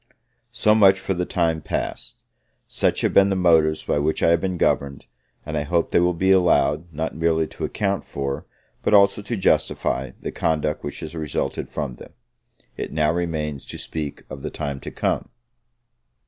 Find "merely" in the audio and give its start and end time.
7.13-7.45